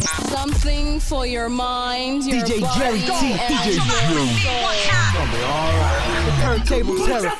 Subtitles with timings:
[0.00, 3.06] Something for your mind, your DJ body, Jerry T.
[3.08, 4.28] DJ Jerry.
[6.24, 7.32] The turntable terror.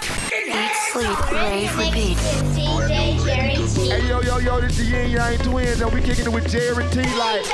[0.92, 2.16] Sleep, rave, repeat.
[2.56, 3.88] DJ Jerry T.
[3.88, 6.84] Hey, yo, yo, yo, this is Yin Yang Twins, and we kicking it with Jerry
[6.90, 7.00] T.
[7.16, 7.44] Like,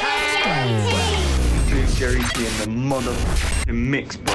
[1.68, 3.14] DJ Jerry T in the mother
[3.66, 4.34] mix, bro.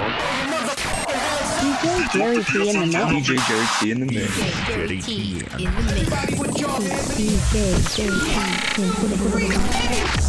[1.59, 3.27] DJ Jerry T in the mix.
[3.27, 4.31] DJ Jerry T in the mix.
[4.37, 6.09] DJ Jerry T in the mix.
[7.17, 7.55] DJ
[7.95, 8.19] Jerry
[8.75, 10.28] T in the mix.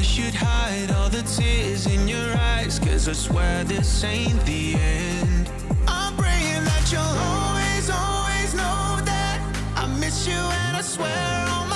[0.00, 4.74] wish you'd hide all the tears in your eyes, cause I swear this ain't the
[4.74, 5.50] end.
[5.86, 9.38] I'm praying that you'll always, always know that
[9.76, 11.69] I miss you and I swear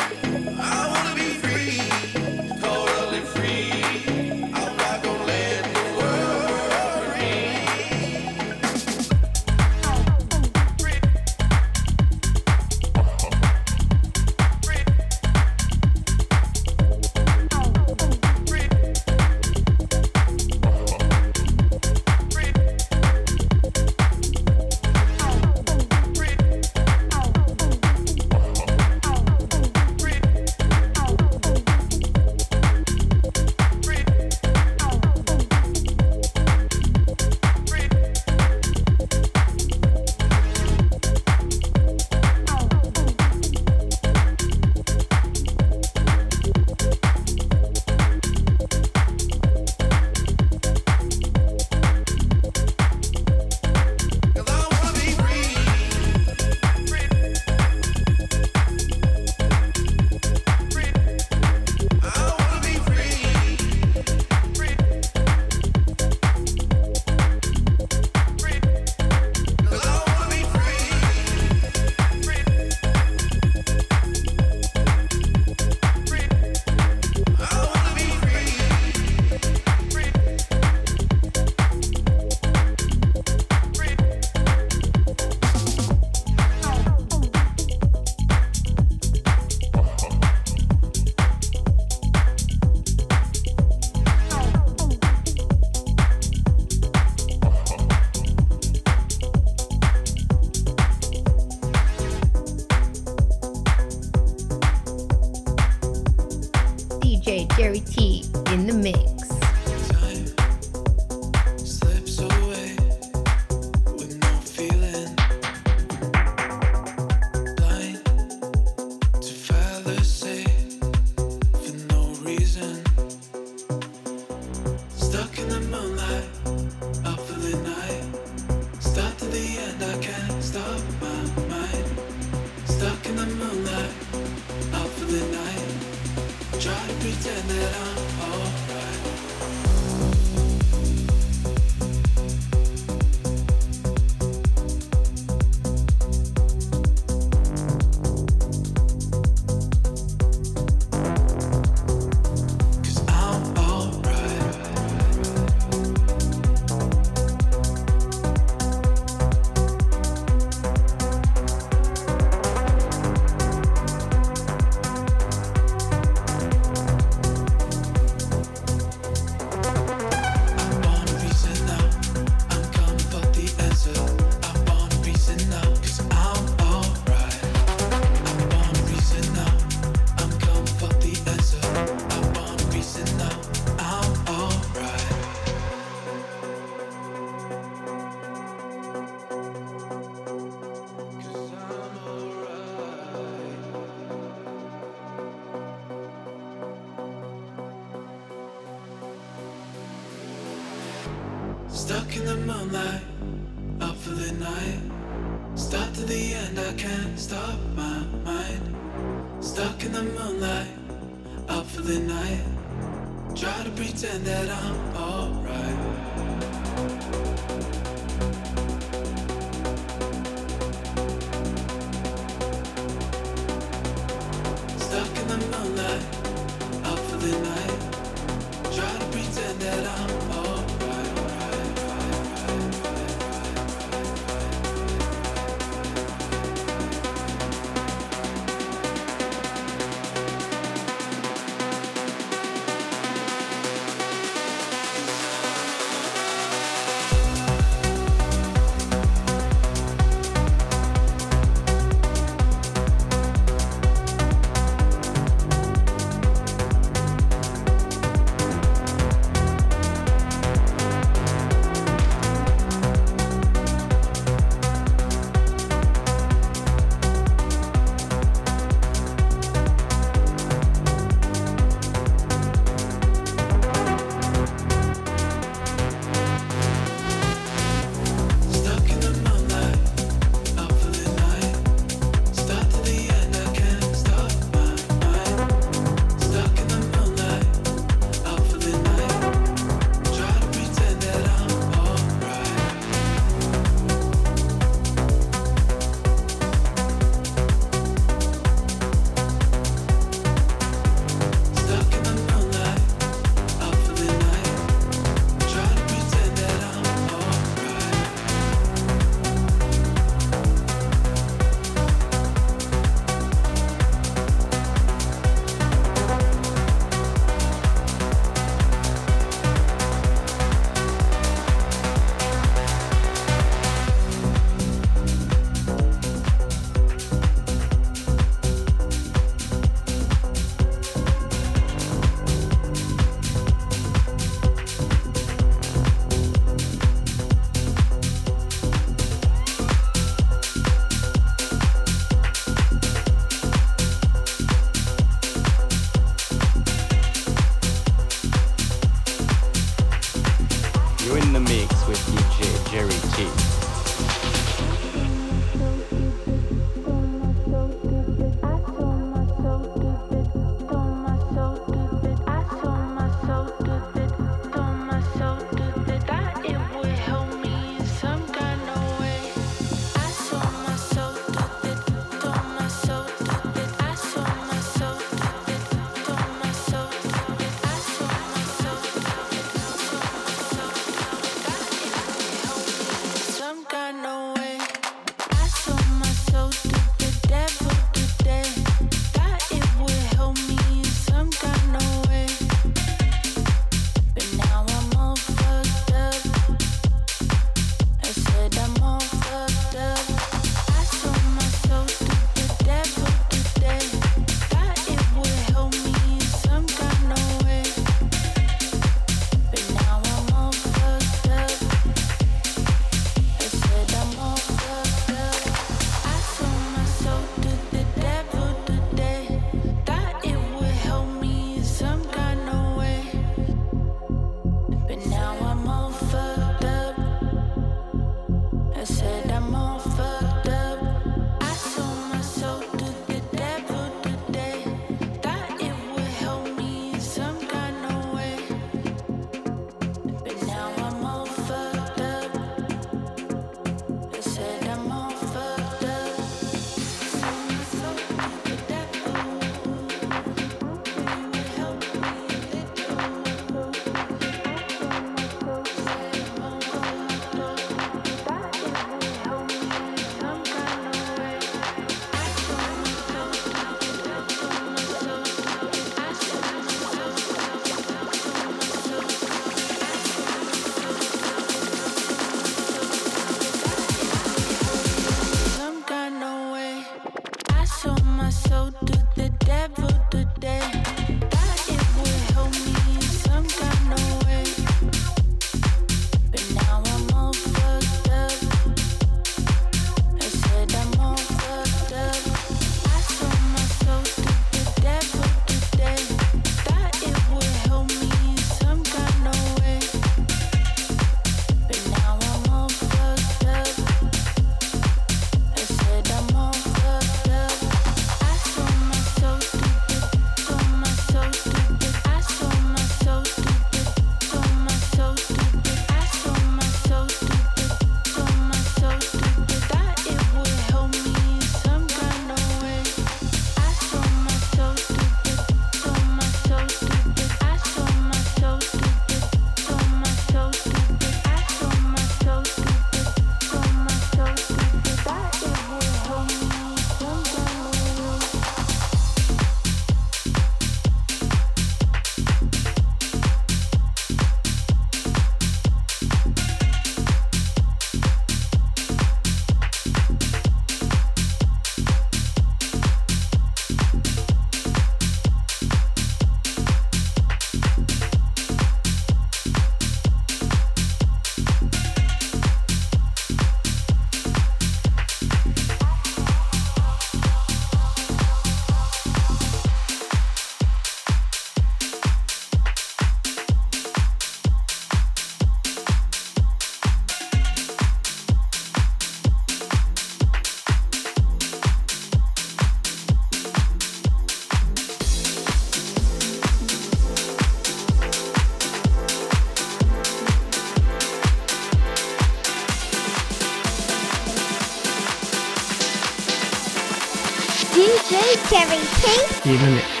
[598.31, 599.53] You Cherry King.
[599.53, 600.00] Even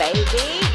[0.00, 0.69] baby.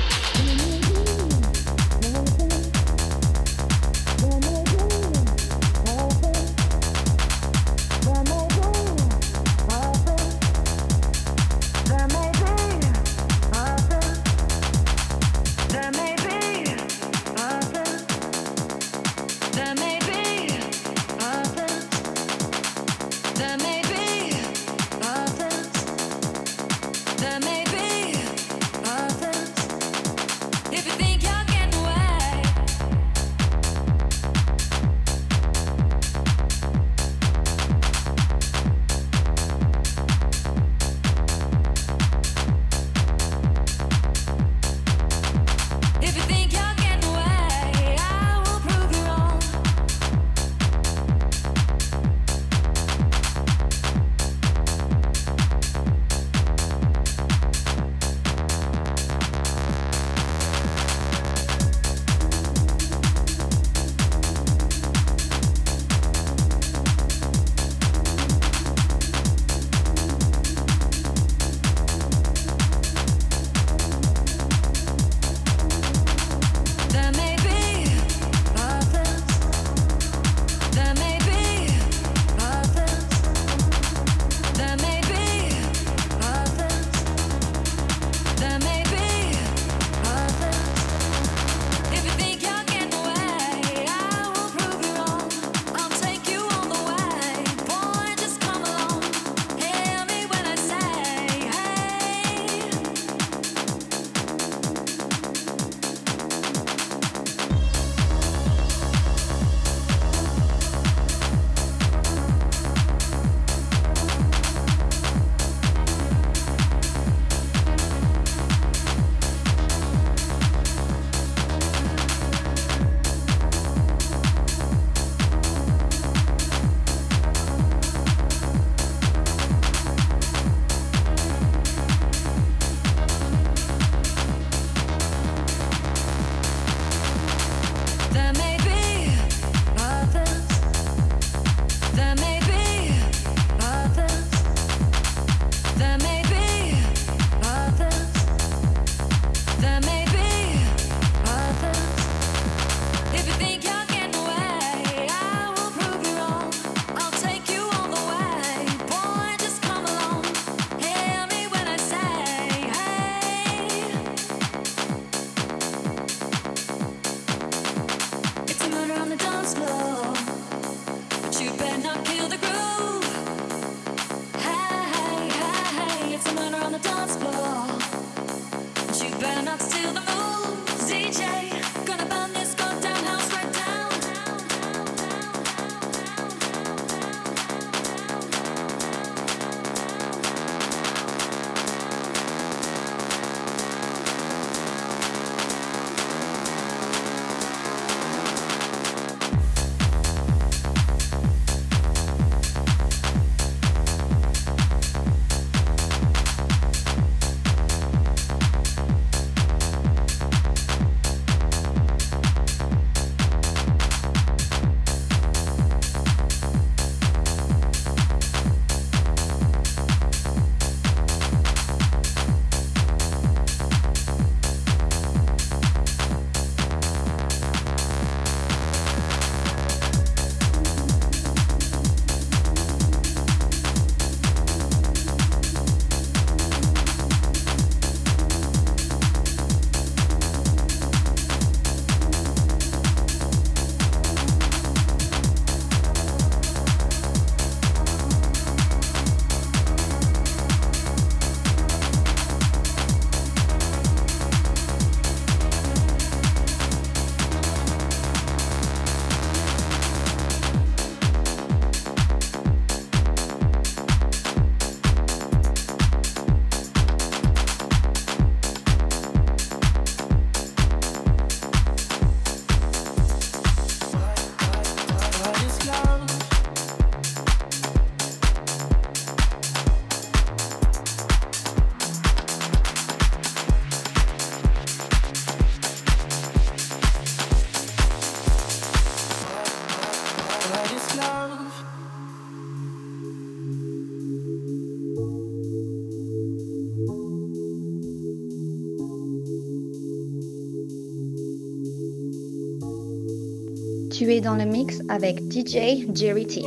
[304.05, 306.43] Tu es dans le mix avec DJ Jerry T.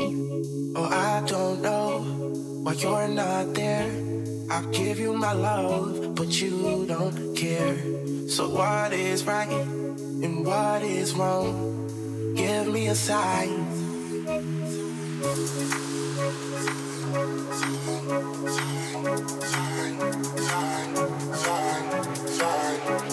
[0.77, 2.05] Oh, I don't know
[2.62, 3.90] why you're not there.
[4.49, 7.75] I give you my love, but you don't care.
[8.29, 11.88] So, what is right and what is wrong?
[12.37, 13.66] Give me a sign.
[19.51, 19.99] Sign,
[20.37, 20.94] sign,
[21.35, 21.75] sign,
[22.29, 23.08] sign, sign.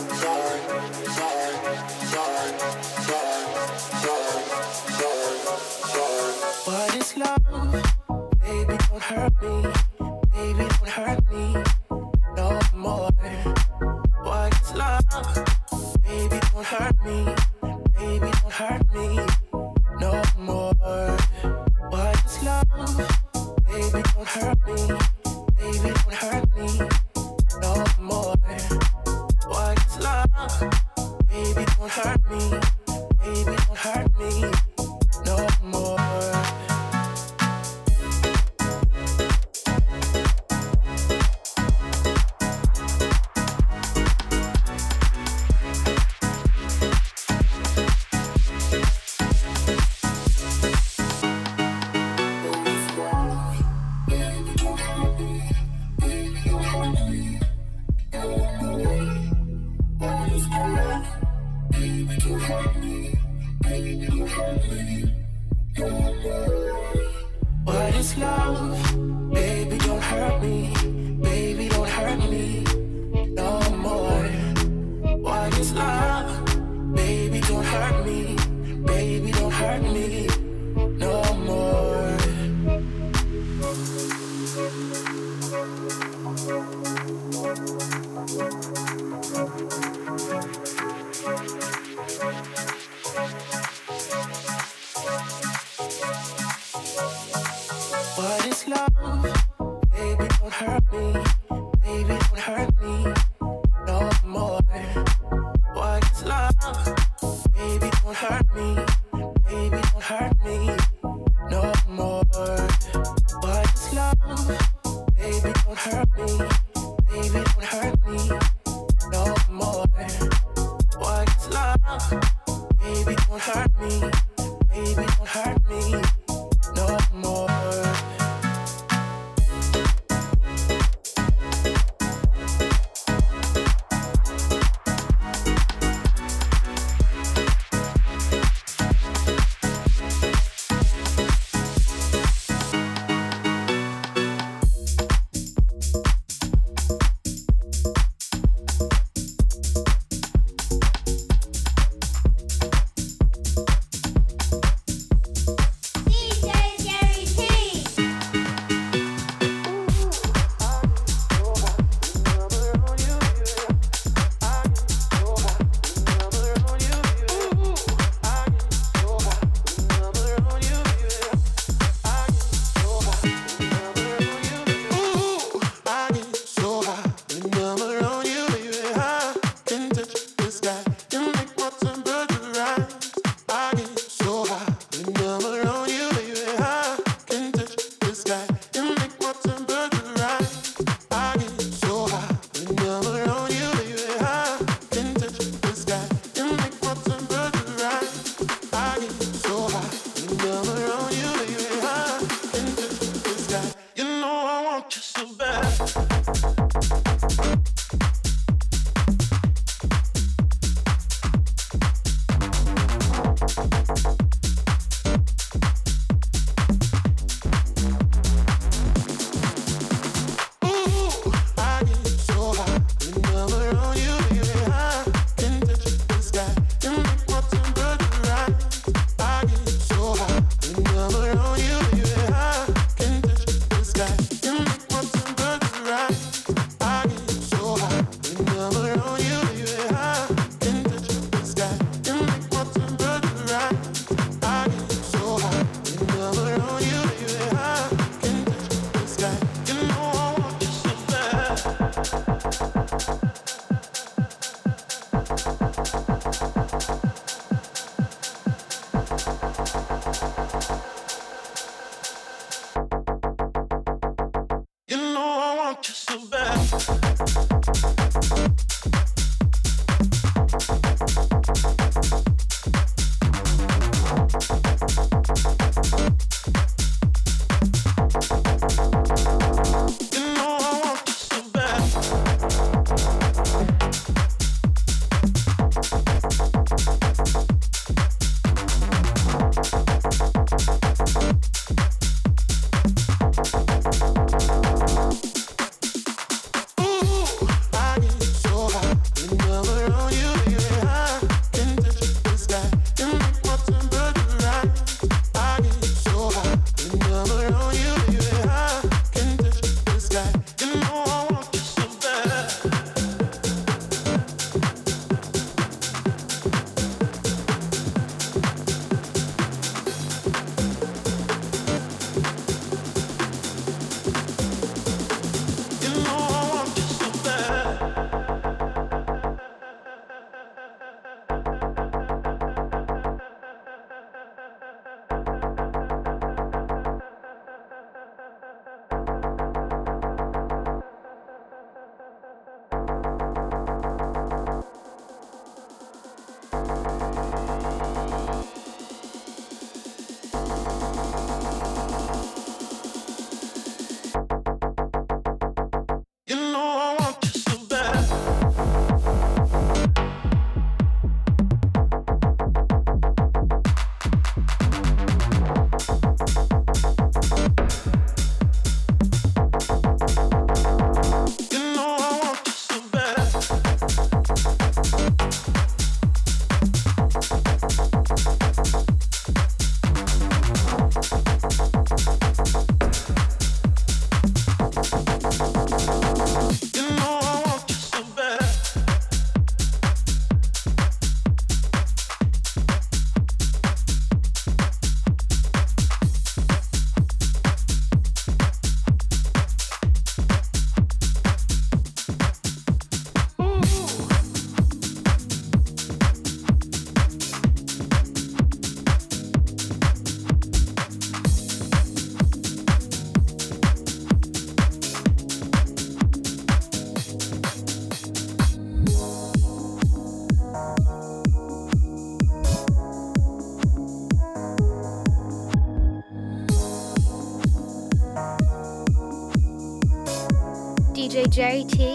[431.35, 431.94] DJ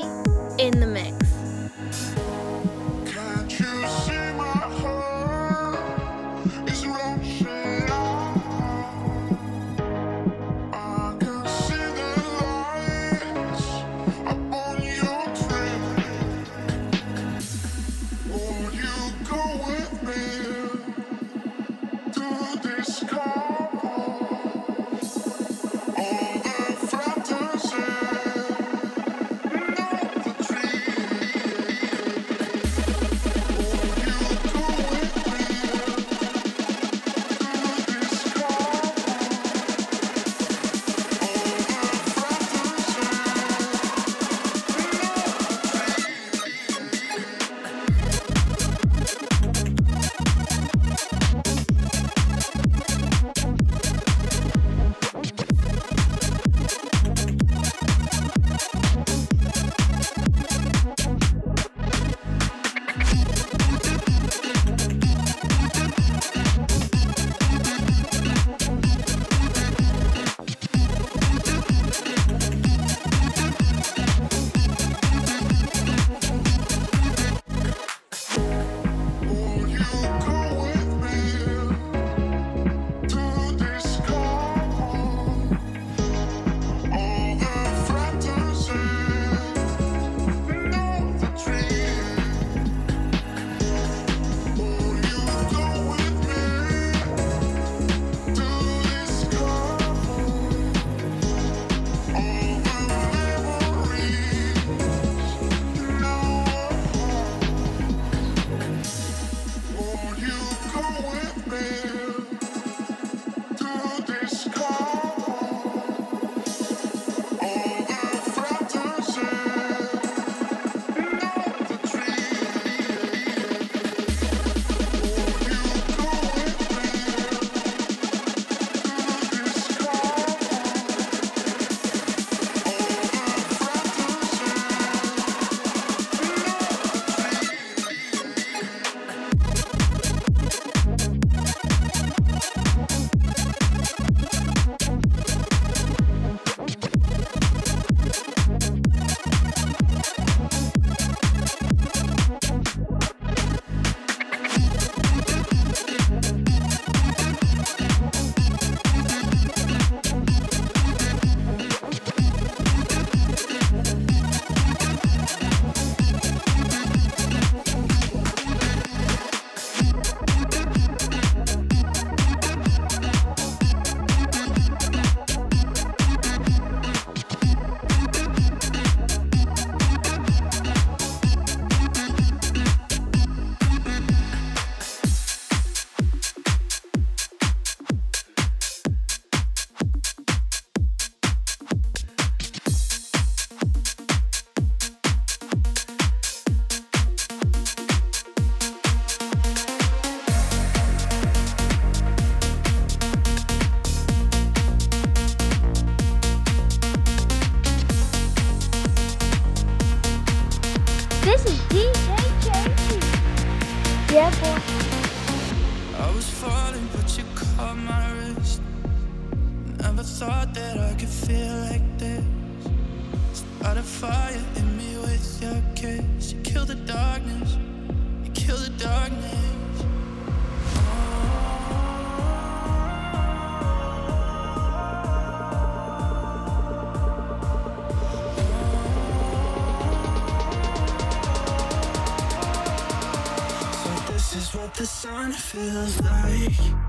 [246.53, 246.80] feels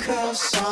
[0.00, 0.63] You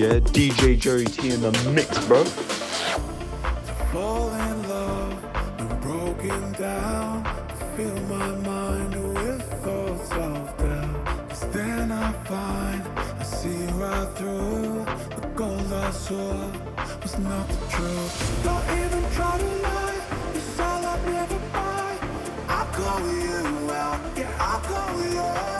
[0.00, 0.18] yeah?
[0.18, 2.24] DJ Jerry T in the mix, bro.
[3.92, 5.20] Fall in love
[5.82, 7.24] broken down.
[7.76, 11.28] Fill my mind with thoughts of doubt.
[11.28, 12.82] Cause then I find
[13.20, 14.86] I see right through
[15.16, 16.32] the gold I saw
[17.02, 18.44] was not the truth.
[18.44, 20.00] Don't even try to lie,
[20.34, 21.98] it's all I've ever buy.
[22.48, 25.59] I'll call you out, yeah, I'll call you out.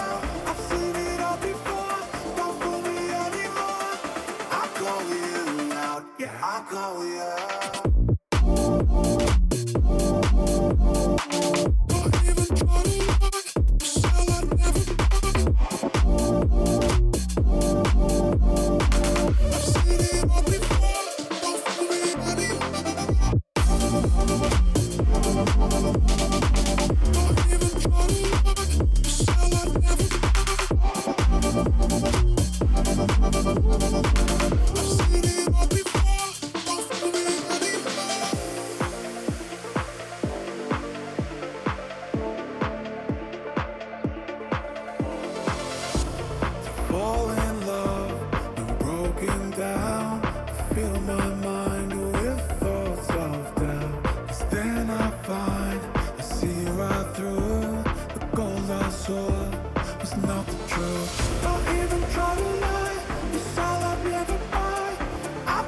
[6.92, 6.98] Yeah.
[6.98, 7.29] we are.